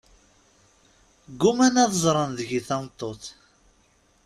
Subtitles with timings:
[1.31, 3.23] Gguman ad ẓẓren deg-i tameṭṭut.